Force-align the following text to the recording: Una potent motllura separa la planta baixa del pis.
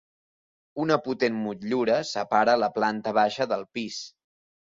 Una 0.83 0.95
potent 1.07 1.35
motllura 1.41 1.99
separa 2.13 2.57
la 2.61 2.71
planta 2.79 3.13
baixa 3.21 3.49
del 3.55 3.67
pis. 3.79 4.01